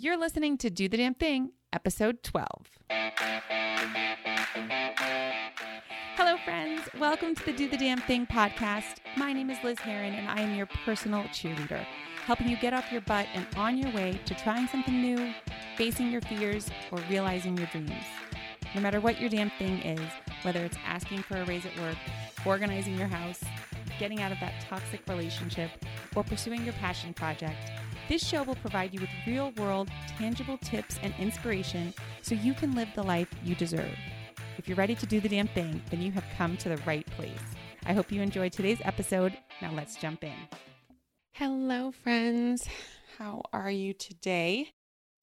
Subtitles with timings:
[0.00, 2.46] You're listening to Do the Damn Thing, episode 12.
[6.14, 6.82] Hello, friends.
[7.00, 8.98] Welcome to the Do the Damn Thing podcast.
[9.16, 11.84] My name is Liz Heron, and I am your personal cheerleader,
[12.26, 15.34] helping you get off your butt and on your way to trying something new,
[15.76, 17.90] facing your fears, or realizing your dreams.
[18.76, 20.10] No matter what your damn thing is,
[20.42, 21.98] whether it's asking for a raise at work,
[22.46, 23.40] organizing your house,
[23.98, 25.72] getting out of that toxic relationship,
[26.14, 27.72] or pursuing your passion project,
[28.08, 31.92] this show will provide you with real world, tangible tips and inspiration
[32.22, 33.94] so you can live the life you deserve.
[34.56, 37.06] If you're ready to do the damn thing, then you have come to the right
[37.10, 37.38] place.
[37.86, 39.36] I hope you enjoyed today's episode.
[39.60, 40.34] Now let's jump in.
[41.32, 42.66] Hello, friends.
[43.18, 44.72] How are you today?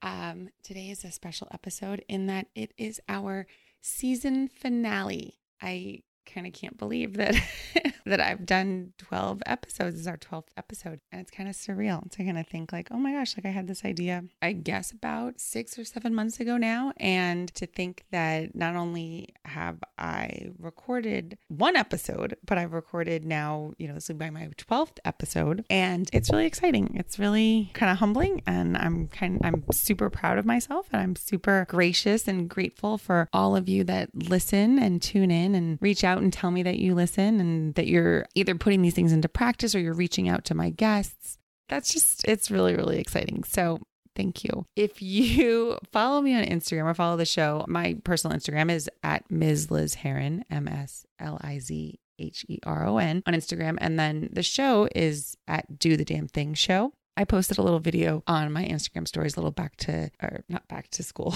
[0.01, 3.47] Um, today is a special episode in that it is our
[3.81, 5.39] season finale.
[5.61, 7.35] I kind of can't believe that
[8.05, 9.95] that I've done 12 episodes.
[9.95, 10.99] This is our 12th episode.
[11.11, 13.49] And it's kind of surreal to kind of think like, oh my gosh, like I
[13.49, 16.93] had this idea, I guess about six or seven months ago now.
[16.97, 23.73] And to think that not only have I recorded one episode, but I've recorded now,
[23.77, 25.65] you know, this will be my 12th episode.
[25.69, 26.95] And it's really exciting.
[26.95, 28.43] It's really kind of humbling.
[28.45, 30.87] And I'm kind I'm super proud of myself.
[30.91, 35.55] And I'm super gracious and grateful for all of you that listen and tune in
[35.55, 38.93] and reach out and tell me that you listen and that you're either putting these
[38.93, 41.37] things into practice or you're reaching out to my guests.
[41.69, 43.43] That's just, it's really, really exciting.
[43.43, 43.79] So
[44.15, 44.65] Thank you.
[44.75, 49.29] If you follow me on Instagram or follow the show, my personal Instagram is at
[49.29, 49.69] Ms.
[49.69, 53.77] Liz Heron, M S L I Z H E R O N on Instagram.
[53.79, 56.93] And then the show is at Do the Damn Thing Show.
[57.17, 60.67] I posted a little video on my Instagram stories, a little back to, or not
[60.67, 61.33] back to school,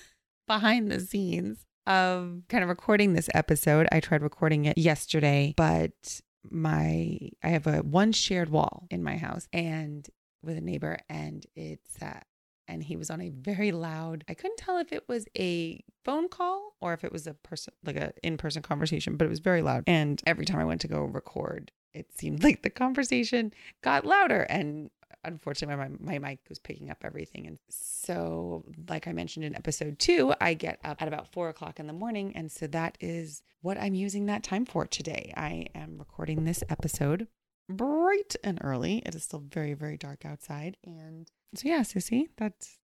[0.46, 3.88] behind the scenes of kind of recording this episode.
[3.92, 9.16] I tried recording it yesterday, but my I have a one shared wall in my
[9.16, 10.08] house and
[10.42, 12.18] with a neighbor and it's uh
[12.66, 16.28] and he was on a very loud I couldn't tell if it was a phone
[16.28, 19.62] call or if it was a person like a in-person conversation, but it was very
[19.62, 19.84] loud.
[19.86, 24.42] And every time I went to go record, it seemed like the conversation got louder
[24.42, 24.90] and
[25.24, 27.46] unfortunately my, my mic was picking up everything.
[27.46, 31.80] And so like i mentioned in episode two i get up at about four o'clock
[31.80, 32.32] in the morning.
[32.34, 35.32] And so that is what i'm using that time for today.
[35.36, 37.28] I am recording this episode
[37.68, 38.98] bright and early.
[39.06, 40.76] It is still very very dark outside.
[40.84, 42.78] And so yeah so see that's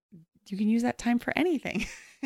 [0.47, 1.85] you can use that time for anything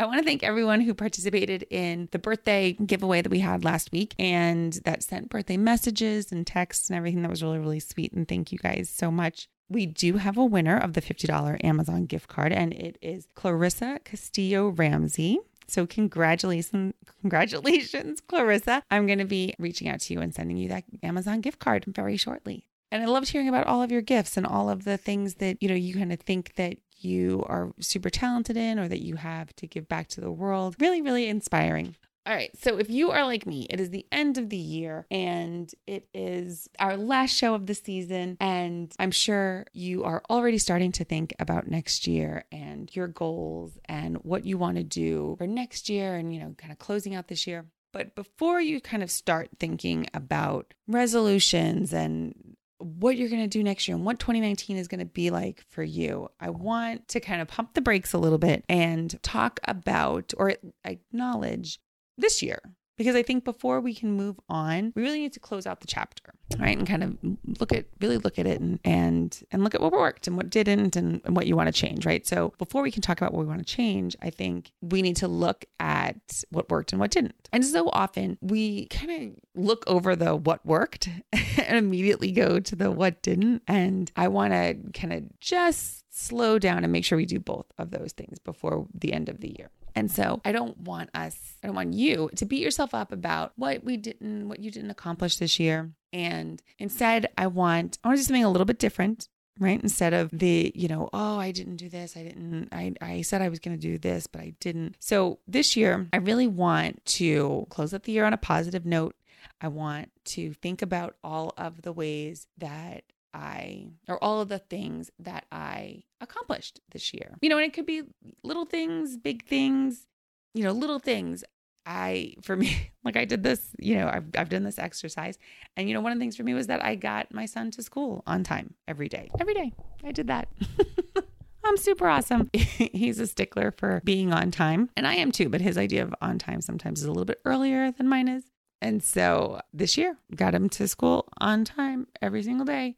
[0.00, 3.90] I want to thank everyone who participated in the birthday giveaway that we had last
[3.90, 7.22] week and that sent birthday messages and texts and everything.
[7.22, 8.12] That was really, really sweet.
[8.12, 9.48] And thank you guys so much.
[9.68, 13.98] We do have a winner of the $50 Amazon gift card, and it is Clarissa
[14.04, 15.40] Castillo Ramsey.
[15.66, 18.84] So congratulations, congratulations, Clarissa.
[18.92, 21.84] I'm going to be reaching out to you and sending you that Amazon gift card
[21.86, 22.68] very shortly.
[22.90, 25.60] And I loved hearing about all of your gifts and all of the things that,
[25.60, 29.16] you know, you kind of think that you are super talented in or that you
[29.16, 30.76] have to give back to the world.
[30.80, 31.94] Really, really inspiring.
[32.28, 32.50] All right.
[32.58, 36.06] So if you are like me, it is the end of the year and it
[36.12, 38.36] is our last show of the season.
[38.38, 43.78] And I'm sure you are already starting to think about next year and your goals
[43.86, 47.14] and what you want to do for next year and, you know, kind of closing
[47.14, 47.64] out this year.
[47.94, 53.62] But before you kind of start thinking about resolutions and what you're going to do
[53.62, 56.28] next year and what 2019 is going to be like for you.
[56.40, 60.54] I want to kind of pump the brakes a little bit and talk about or
[60.84, 61.80] acknowledge
[62.16, 62.60] this year
[62.98, 65.86] because I think before we can move on, we really need to close out the
[65.86, 66.76] chapter, right?
[66.76, 67.16] And kind of
[67.60, 70.50] look at really look at it and and and look at what worked and what
[70.50, 72.26] didn't and, and what you want to change, right?
[72.26, 75.16] So before we can talk about what we want to change, I think we need
[75.16, 77.48] to look at what worked and what didn't.
[77.52, 82.76] And so often we kind of look over the what worked and immediately go to
[82.76, 83.62] the what didn't.
[83.68, 87.66] And I want to kind of just slow down and make sure we do both
[87.78, 89.70] of those things before the end of the year.
[89.98, 93.52] And so I don't want us, I don't want you to beat yourself up about
[93.56, 95.90] what we didn't, what you didn't accomplish this year.
[96.12, 99.28] And instead, I want, I want to do something a little bit different
[99.60, 99.82] right?
[99.82, 102.16] Instead of the you know oh i didn't do this.
[102.16, 104.94] I didn't i, I said i was going to do this but i didn't.
[105.00, 109.16] So this year i really want to close up the year on a positive note.
[109.60, 113.02] I want to think about all of the ways that
[113.34, 117.36] I, or all of the things that I accomplished this year.
[117.40, 118.02] You know, and it could be
[118.42, 120.06] little things, big things,
[120.54, 121.44] you know, little things.
[121.86, 125.38] I, for me, like I did this, you know, I've, I've done this exercise.
[125.76, 127.70] And, you know, one of the things for me was that I got my son
[127.72, 129.30] to school on time every day.
[129.40, 129.72] Every day.
[130.04, 130.48] I did that.
[131.64, 132.50] I'm super awesome.
[132.52, 136.14] He's a stickler for being on time, and I am too, but his idea of
[136.22, 138.44] on time sometimes is a little bit earlier than mine is.
[138.80, 142.96] And so this year, got him to school on time every single day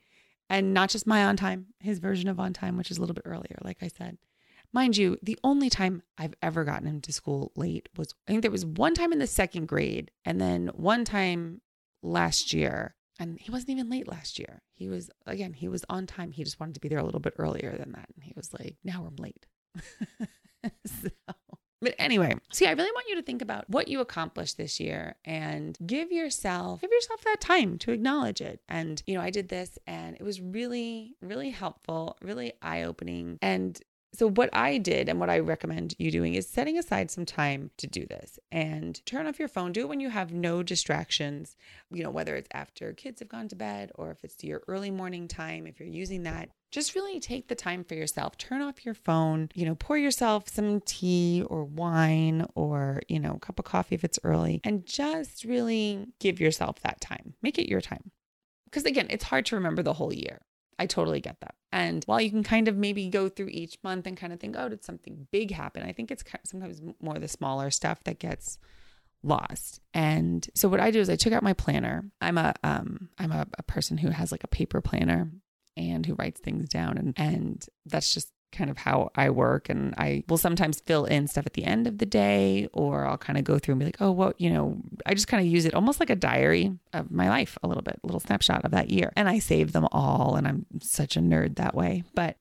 [0.51, 3.15] And not just my on time, his version of on time, which is a little
[3.15, 4.19] bit earlier, like I said.
[4.73, 8.43] Mind you, the only time I've ever gotten him to school late was I think
[8.43, 11.61] there was one time in the second grade and then one time
[12.03, 12.97] last year.
[13.19, 14.63] And he wasn't even late last year.
[14.75, 16.33] He was, again, he was on time.
[16.33, 18.09] He just wanted to be there a little bit earlier than that.
[18.15, 19.47] And he was like, now I'm late.
[21.81, 25.17] but anyway, see, I really want you to think about what you accomplished this year
[25.25, 28.61] and give yourself give yourself that time to acknowledge it.
[28.69, 33.39] And you know, I did this and it was really really helpful, really eye-opening.
[33.41, 33.81] And
[34.13, 37.71] so, what I did and what I recommend you doing is setting aside some time
[37.77, 39.73] to do this and turn off your phone.
[39.73, 41.57] Do it when you have no distractions,
[41.93, 44.91] you know, whether it's after kids have gone to bed or if it's your early
[44.91, 46.51] morning time, if you're using that.
[46.73, 48.37] Just really take the time for yourself.
[48.37, 53.35] Turn off your phone, you know, pour yourself some tea or wine or, you know,
[53.35, 57.35] a cup of coffee if it's early, and just really give yourself that time.
[57.43, 58.11] Make it your time.
[58.65, 60.41] Because again, it's hard to remember the whole year.
[60.81, 61.55] I totally get that.
[61.73, 64.57] And while you can kind of maybe go through each month and kind of think,
[64.59, 65.83] oh, did something big happen?
[65.83, 68.57] I think it's sometimes more the smaller stuff that gets
[69.23, 69.81] lost.
[69.93, 72.11] And so what I do is I took out my planner.
[72.23, 75.31] I'm a um I'm a, a person who has like a paper planner
[75.77, 79.69] and who writes things down and and that's just kind of how I work.
[79.69, 83.19] And I will sometimes fill in stuff at the end of the day, or I'll
[83.19, 85.51] kind of go through and be like, oh, what, you know, I just kind of
[85.51, 88.65] use it almost like a diary of my life a little bit, a little snapshot
[88.65, 89.13] of that year.
[89.17, 90.37] And I save them all.
[90.37, 92.05] And I'm such a nerd that way.
[92.15, 92.37] But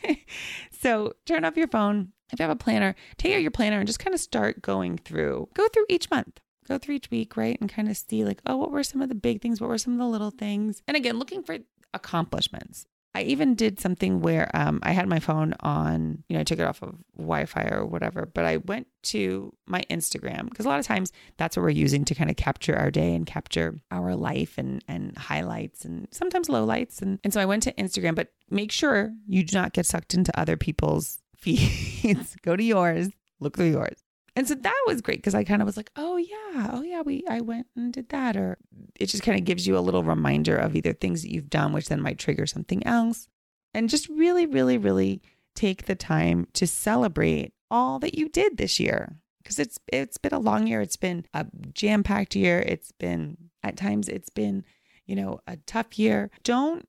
[0.70, 2.12] so turn off your phone.
[2.32, 4.98] If you have a planner, take out your planner and just kind of start going
[4.98, 7.58] through, go through each month go through each week, right?
[7.60, 9.60] And kind of see like, oh, what were some of the big things?
[9.60, 10.82] What were some of the little things?
[10.86, 11.58] And again, looking for
[11.94, 12.86] accomplishments.
[13.14, 16.58] I even did something where um, I had my phone on, you know, I took
[16.58, 20.68] it off of Wi Fi or whatever, but I went to my Instagram because a
[20.68, 23.78] lot of times that's what we're using to kind of capture our day and capture
[23.90, 27.00] our life and, and highlights and sometimes lowlights.
[27.02, 30.14] And, and so I went to Instagram, but make sure you do not get sucked
[30.14, 32.36] into other people's feeds.
[32.42, 33.08] Go to yours,
[33.40, 34.04] look through yours.
[34.38, 37.00] And so that was great because I kind of was like, oh yeah, oh yeah,
[37.00, 38.36] we I went and did that.
[38.36, 38.56] Or
[38.94, 41.72] it just kind of gives you a little reminder of either things that you've done,
[41.72, 43.26] which then might trigger something else.
[43.74, 45.22] And just really, really, really
[45.56, 49.16] take the time to celebrate all that you did this year.
[49.42, 50.80] Because it's it's been a long year.
[50.82, 52.60] It's been a jam-packed year.
[52.60, 54.64] It's been at times it's been,
[55.04, 56.30] you know, a tough year.
[56.44, 56.88] Don't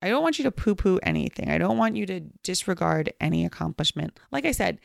[0.00, 1.50] I don't want you to poo poo anything.
[1.50, 4.20] I don't want you to disregard any accomplishment.
[4.30, 4.78] Like I said,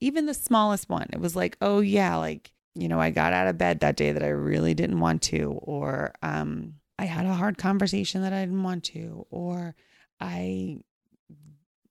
[0.00, 3.48] even the smallest one, it was like, oh yeah, like, you know, I got out
[3.48, 7.34] of bed that day that I really didn't want to, or um, I had a
[7.34, 9.74] hard conversation that I didn't want to, or
[10.20, 10.78] I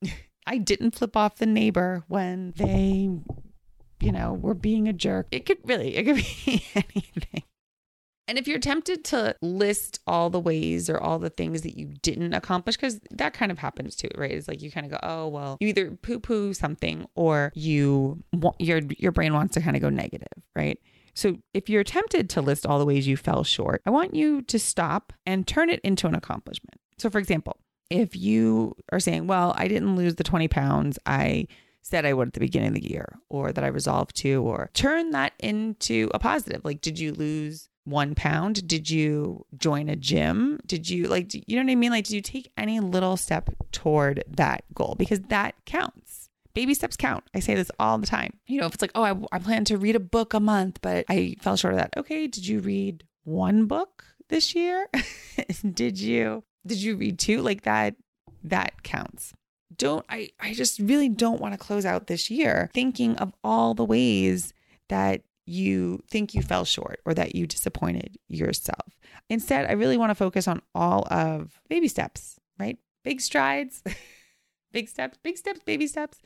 [0.48, 3.10] I didn't flip off the neighbor when they,
[4.00, 5.28] you know, were being a jerk.
[5.31, 7.44] It could really, it could be anything.
[8.27, 11.94] And if you're tempted to list all the ways or all the things that you
[12.01, 14.31] didn't accomplish, because that kind of happens too, right?
[14.31, 18.23] It's like you kind of go, oh well, you either poo poo something or you
[18.59, 20.79] your your brain wants to kind of go negative, right?
[21.13, 24.41] So if you're tempted to list all the ways you fell short, I want you
[24.44, 26.79] to stop and turn it into an accomplishment.
[27.00, 27.57] So for example,
[27.89, 31.47] if you are saying, well, I didn't lose the 20 pounds, I
[31.81, 34.69] said I would at the beginning of the year, or that I resolved to, or
[34.73, 36.63] turn that into a positive.
[36.63, 38.68] Like, did you lose one pound?
[38.68, 40.60] Did you join a gym?
[40.66, 41.92] Did you like, you know what I mean?
[41.92, 44.95] Like, did you take any little step toward that goal?
[44.98, 46.30] Because that counts.
[46.54, 47.23] Baby steps count.
[47.33, 48.33] I say this all the time.
[48.45, 50.80] You know, if it's like, oh, I, I plan to read a book a month,
[50.81, 51.94] but I fell short of that.
[51.95, 54.88] Okay, did you read one book this year?
[55.73, 57.42] did you did you read two?
[57.42, 57.95] Like that
[58.44, 59.33] that counts.
[59.78, 63.73] Don't I I just really don't want to close out this year thinking of all
[63.73, 64.54] the ways
[64.90, 65.21] that
[65.52, 68.98] you think you fell short or that you disappointed yourself.
[69.30, 72.78] Instead, I really want to focus on all of baby steps, right?
[73.04, 73.84] Big strides,
[74.72, 76.20] big steps, big steps, baby steps.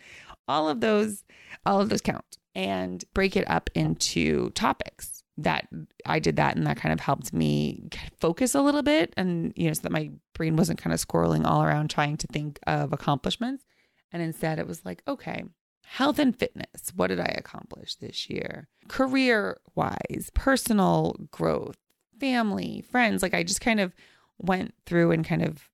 [0.48, 1.24] All of those,
[1.66, 5.68] all of those count and break it up into topics that
[6.06, 7.90] I did that and that kind of helped me
[8.20, 11.46] focus a little bit and you know so that my brain wasn't kind of squirreling
[11.46, 13.66] all around trying to think of accomplishments
[14.14, 15.44] and instead it was like okay
[15.88, 16.92] health and fitness.
[16.96, 18.68] What did I accomplish this year?
[18.88, 21.78] Career wise, personal growth,
[22.20, 23.22] family, friends.
[23.22, 23.94] Like I just kind of
[24.38, 25.70] went through and kind of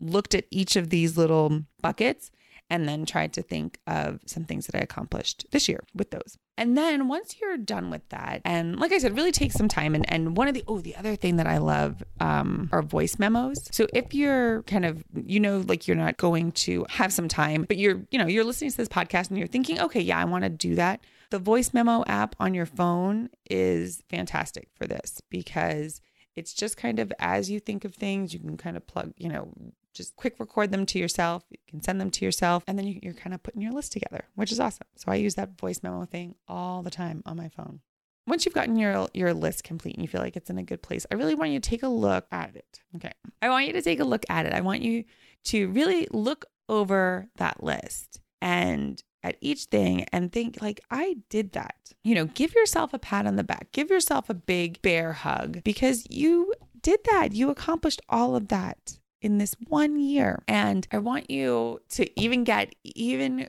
[0.00, 2.30] looked at each of these little buckets
[2.68, 6.38] and then tried to think of some things that I accomplished this year with those.
[6.58, 9.94] And then once you're done with that, and like I said, really take some time.
[9.94, 13.18] And, and one of the, oh, the other thing that I love um, are voice
[13.18, 13.68] memos.
[13.72, 17.64] So if you're kind of, you know, like you're not going to have some time,
[17.66, 20.26] but you're, you know, you're listening to this podcast and you're thinking, okay, yeah, I
[20.26, 21.00] want to do that.
[21.30, 26.02] The voice memo app on your phone is fantastic for this because
[26.34, 29.28] It's just kind of as you think of things, you can kind of plug, you
[29.28, 29.52] know,
[29.92, 31.44] just quick record them to yourself.
[31.50, 33.92] You can send them to yourself, and then you, you're kind of putting your list
[33.92, 34.86] together, which is awesome.
[34.96, 37.80] So I use that voice memo thing all the time on my phone.
[38.26, 40.82] Once you've gotten your your list complete and you feel like it's in a good
[40.82, 42.80] place, I really want you to take a look at it.
[42.96, 43.12] Okay.
[43.40, 44.52] I want you to take a look at it.
[44.52, 45.04] I want you
[45.44, 51.52] to really look over that list and at each thing and think like I did
[51.52, 51.92] that.
[52.04, 53.72] You know, give yourself a pat on the back.
[53.72, 57.32] Give yourself a big bear hug because you did that.
[57.32, 60.42] You accomplished all of that in this one year.
[60.46, 63.48] And I want you to even get even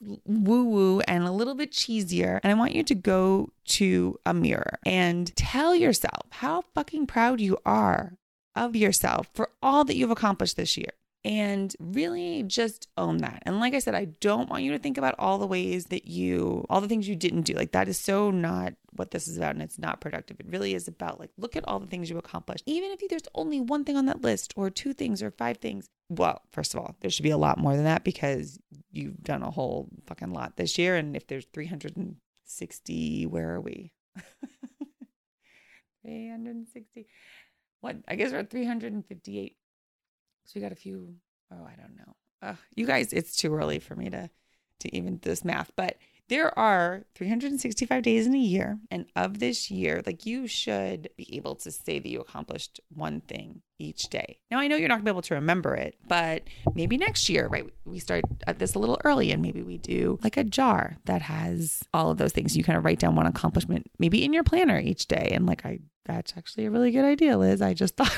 [0.00, 2.40] woo woo and a little bit cheesier.
[2.42, 7.40] And I want you to go to a mirror and tell yourself how fucking proud
[7.40, 8.16] you are
[8.56, 10.92] of yourself for all that you've accomplished this year
[11.24, 13.42] and really just own that.
[13.44, 16.06] And like I said, I don't want you to think about all the ways that
[16.06, 17.52] you, all the things you didn't do.
[17.52, 20.40] Like that is so not what this is about and it's not productive.
[20.40, 22.64] It really is about like, look at all the things you accomplished.
[22.66, 25.90] Even if there's only one thing on that list or two things or five things.
[26.08, 28.58] Well, first of all, there should be a lot more than that because
[28.90, 30.96] you've done a whole fucking lot this year.
[30.96, 33.92] And if there's 360, where are we?
[36.02, 37.06] 360.
[37.82, 37.96] What?
[38.08, 39.56] I guess we're at 358
[40.50, 41.14] so we got a few.
[41.52, 42.56] Oh, I don't know.
[42.74, 44.30] You guys, it's too early for me to
[44.80, 49.40] to even do this math, but there are 365 days in a year, and of
[49.40, 54.04] this year, like you should be able to say that you accomplished one thing each
[54.04, 54.38] day.
[54.50, 57.46] Now, I know you're not gonna be able to remember it, but maybe next year,
[57.46, 57.66] right?
[57.84, 61.22] We start at this a little early, and maybe we do like a jar that
[61.22, 62.56] has all of those things.
[62.56, 65.66] You kind of write down one accomplishment, maybe in your planner each day, and like
[65.66, 67.60] I, that's actually a really good idea, Liz.
[67.60, 68.16] I just thought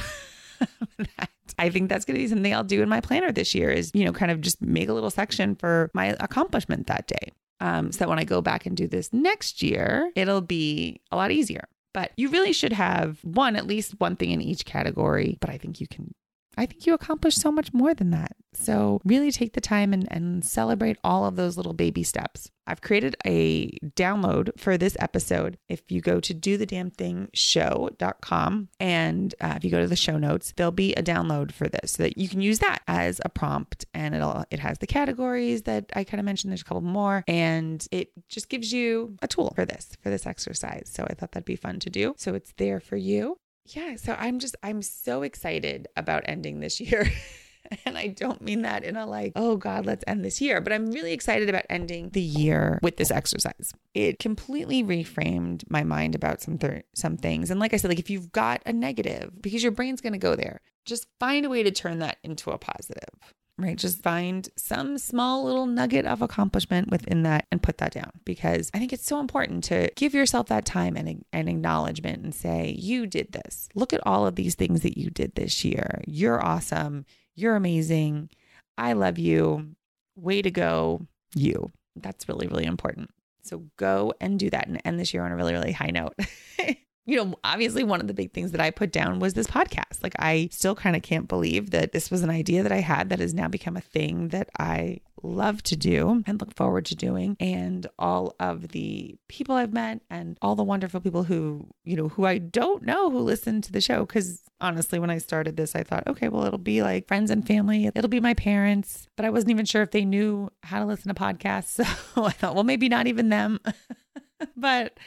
[0.99, 1.32] that.
[1.59, 3.91] I think that's going to be something I'll do in my planner this year is,
[3.95, 7.33] you know, kind of just make a little section for my accomplishment that day.
[7.61, 11.17] Um, so that when I go back and do this next year, it'll be a
[11.17, 11.69] lot easier.
[11.95, 15.39] But you really should have one, at least one thing in each category.
[15.41, 16.13] But I think you can
[16.57, 18.37] I think you accomplished so much more than that.
[18.55, 22.51] So, really take the time and, and celebrate all of those little baby steps.
[22.67, 25.59] I've created a download for this episode.
[25.69, 29.89] If you go to do the damn thing show.com and uh, if you go to
[29.89, 32.83] the show notes, there'll be a download for this so that you can use that
[32.87, 36.53] as a prompt and it'll it has the categories that I kind of mentioned.
[36.53, 40.27] There's a couple more and it just gives you a tool for this, for this
[40.27, 40.91] exercise.
[40.93, 42.15] So I thought that'd be fun to do.
[42.17, 46.81] So it's there for you yeah, so I'm just, I'm so excited about ending this
[46.81, 47.11] year.
[47.85, 50.73] and I don't mean that in a like, oh God, let's end this year, but
[50.73, 53.73] I'm really excited about ending the year with this exercise.
[53.95, 57.51] It completely reframed my mind about some th- some things.
[57.51, 60.19] And like I said, like if you've got a negative, because your brain's going to
[60.19, 63.77] go there, just find a way to turn that into a positive right?
[63.77, 68.71] Just find some small little nugget of accomplishment within that and put that down because
[68.75, 72.77] I think it's so important to give yourself that time and an acknowledgement and say,
[72.79, 73.69] you did this.
[73.75, 76.03] Look at all of these things that you did this year.
[76.07, 77.07] You're awesome.
[77.35, 78.31] You're amazing.
[78.77, 79.75] I love you.
[80.17, 81.71] Way to go, you.
[81.97, 83.11] That's really, really important.
[83.43, 86.15] So go and do that and end this year on a really, really high note.
[87.05, 90.03] you know, obviously one of the big things that I put down was this podcast.
[90.03, 93.11] Like I still kind of can't believe that this was an idea that I had
[93.11, 96.97] that has now become a thing that I love to do and look forward to
[96.97, 101.97] doing and all of the people I've met and all the wonderful people who, you
[101.97, 105.57] know, who I don't know who listen to the show cuz honestly when I started
[105.57, 109.09] this I thought, okay, well it'll be like friends and family, it'll be my parents,
[109.17, 111.81] but I wasn't even sure if they knew how to listen to podcasts.
[112.15, 113.59] So I thought, well maybe not even them.
[114.57, 114.99] but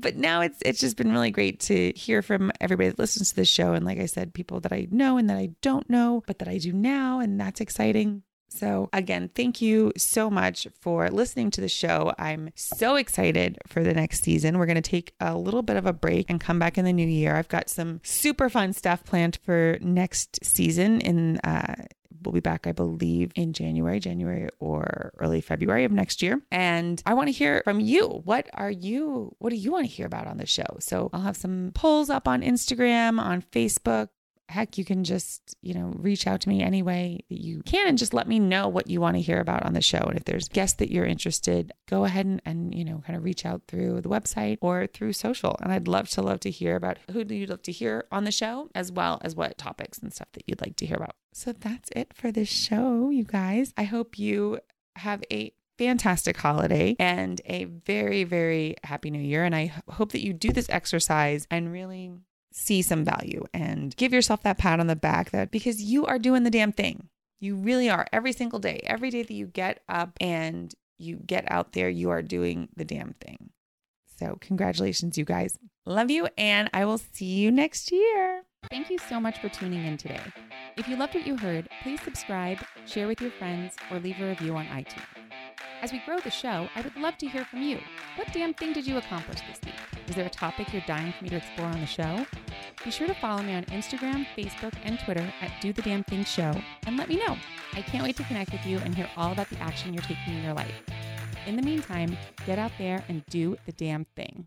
[0.00, 3.36] but now it's it's just been really great to hear from everybody that listens to
[3.36, 6.22] the show and like I said people that I know and that I don't know
[6.26, 8.22] but that I do now and that's exciting.
[8.50, 12.12] So, again, thank you so much for listening to the show.
[12.18, 14.58] I'm so excited for the next season.
[14.58, 16.92] We're going to take a little bit of a break and come back in the
[16.92, 17.36] new year.
[17.36, 21.84] I've got some super fun stuff planned for next season in uh,
[22.22, 26.40] We'll be back, I believe, in January, January or early February of next year.
[26.50, 28.22] And I want to hear from you.
[28.24, 30.66] What are you, what do you want to hear about on the show?
[30.80, 34.08] So I'll have some polls up on Instagram, on Facebook
[34.48, 37.86] heck, you can just, you know, reach out to me any way that you can
[37.86, 39.98] and just let me know what you want to hear about on the show.
[39.98, 43.24] And if there's guests that you're interested, go ahead and, and, you know, kind of
[43.24, 45.56] reach out through the website or through social.
[45.60, 48.24] And I'd love to love to hear about who do you love to hear on
[48.24, 51.16] the show, as well as what topics and stuff that you'd like to hear about.
[51.32, 53.74] So that's it for this show, you guys.
[53.76, 54.60] I hope you
[54.96, 59.44] have a fantastic holiday and a very, very happy new year.
[59.44, 62.12] And I hope that you do this exercise and really
[62.52, 66.18] see some value and give yourself that pat on the back that because you are
[66.18, 67.08] doing the damn thing.
[67.40, 68.80] You really are every single day.
[68.84, 72.84] Every day that you get up and you get out there, you are doing the
[72.84, 73.50] damn thing.
[74.18, 75.56] So, congratulations, you guys.
[75.86, 78.42] Love you, and I will see you next year.
[78.68, 80.20] Thank you so much for tuning in today.
[80.76, 84.28] If you loved what you heard, please subscribe, share with your friends, or leave a
[84.28, 85.06] review on iTunes.
[85.80, 87.78] As we grow the show, I would love to hear from you.
[88.16, 89.97] What damn thing did you accomplish this week?
[90.08, 92.24] Is there a topic you're dying for me to explore on the show?
[92.82, 96.24] Be sure to follow me on Instagram, Facebook, and Twitter at Do the Damn Thing
[96.24, 97.36] Show and let me know.
[97.74, 100.36] I can't wait to connect with you and hear all about the action you're taking
[100.36, 100.82] in your life.
[101.46, 104.46] In the meantime, get out there and do the damn thing.